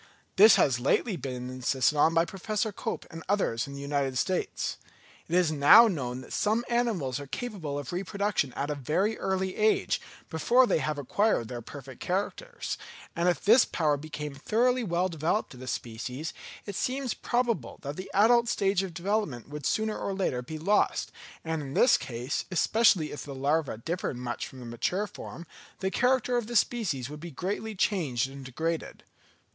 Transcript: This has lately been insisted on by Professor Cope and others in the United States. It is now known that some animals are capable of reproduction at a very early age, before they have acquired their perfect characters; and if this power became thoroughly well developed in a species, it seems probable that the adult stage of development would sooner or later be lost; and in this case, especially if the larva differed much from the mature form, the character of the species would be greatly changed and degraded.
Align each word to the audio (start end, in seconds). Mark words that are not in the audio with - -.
This 0.35 0.55
has 0.55 0.79
lately 0.79 1.15
been 1.15 1.51
insisted 1.51 1.95
on 1.95 2.15
by 2.15 2.25
Professor 2.25 2.71
Cope 2.71 3.05
and 3.11 3.21
others 3.29 3.67
in 3.67 3.75
the 3.75 3.81
United 3.81 4.17
States. 4.17 4.77
It 5.27 5.35
is 5.35 5.51
now 5.51 5.87
known 5.87 6.21
that 6.21 6.33
some 6.33 6.65
animals 6.69 7.19
are 7.19 7.27
capable 7.27 7.77
of 7.77 7.93
reproduction 7.93 8.51
at 8.53 8.71
a 8.71 8.73
very 8.73 9.15
early 9.19 9.55
age, 9.55 10.01
before 10.27 10.65
they 10.65 10.79
have 10.79 10.97
acquired 10.97 11.49
their 11.49 11.61
perfect 11.61 12.01
characters; 12.01 12.79
and 13.15 13.29
if 13.29 13.43
this 13.45 13.63
power 13.63 13.95
became 13.95 14.33
thoroughly 14.33 14.83
well 14.83 15.07
developed 15.07 15.53
in 15.53 15.61
a 15.61 15.67
species, 15.67 16.33
it 16.65 16.73
seems 16.75 17.13
probable 17.13 17.77
that 17.83 17.95
the 17.95 18.09
adult 18.11 18.47
stage 18.49 18.81
of 18.81 18.95
development 18.95 19.49
would 19.49 19.67
sooner 19.67 19.95
or 19.95 20.15
later 20.15 20.41
be 20.41 20.57
lost; 20.57 21.11
and 21.45 21.61
in 21.61 21.73
this 21.75 21.95
case, 21.95 22.45
especially 22.49 23.11
if 23.11 23.23
the 23.23 23.35
larva 23.35 23.77
differed 23.77 24.17
much 24.17 24.47
from 24.47 24.61
the 24.61 24.65
mature 24.65 25.05
form, 25.05 25.45
the 25.79 25.91
character 25.91 26.37
of 26.37 26.47
the 26.47 26.55
species 26.55 27.07
would 27.07 27.19
be 27.19 27.29
greatly 27.29 27.75
changed 27.75 28.27
and 28.31 28.45
degraded. 28.45 29.03